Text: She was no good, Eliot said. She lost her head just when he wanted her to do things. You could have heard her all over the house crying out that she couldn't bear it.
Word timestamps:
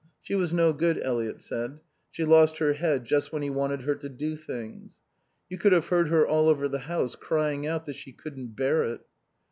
She 0.19 0.33
was 0.33 0.51
no 0.51 0.73
good, 0.73 0.97
Eliot 1.03 1.39
said. 1.41 1.79
She 2.09 2.25
lost 2.25 2.57
her 2.57 2.73
head 2.73 3.05
just 3.05 3.31
when 3.31 3.43
he 3.43 3.51
wanted 3.51 3.83
her 3.83 3.93
to 3.93 4.09
do 4.09 4.35
things. 4.35 4.99
You 5.47 5.59
could 5.59 5.73
have 5.73 5.89
heard 5.89 6.07
her 6.09 6.25
all 6.25 6.49
over 6.49 6.67
the 6.67 6.79
house 6.79 7.13
crying 7.13 7.67
out 7.67 7.85
that 7.85 7.97
she 7.97 8.11
couldn't 8.11 8.55
bear 8.55 8.83
it. 8.83 9.01